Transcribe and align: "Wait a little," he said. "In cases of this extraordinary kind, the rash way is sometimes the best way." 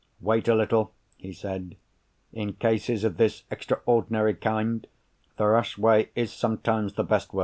"Wait 0.19 0.47
a 0.47 0.55
little," 0.55 0.95
he 1.17 1.31
said. 1.31 1.75
"In 2.33 2.53
cases 2.53 3.03
of 3.03 3.17
this 3.17 3.43
extraordinary 3.51 4.33
kind, 4.33 4.87
the 5.37 5.45
rash 5.45 5.77
way 5.77 6.09
is 6.15 6.33
sometimes 6.33 6.95
the 6.95 7.03
best 7.03 7.35
way." 7.35 7.39